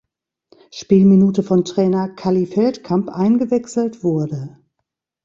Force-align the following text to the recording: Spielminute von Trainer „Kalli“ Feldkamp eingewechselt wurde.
Spielminute 0.71 1.43
von 1.43 1.63
Trainer 1.63 2.09
„Kalli“ 2.09 2.47
Feldkamp 2.47 3.09
eingewechselt 3.09 4.03
wurde. 4.03 4.57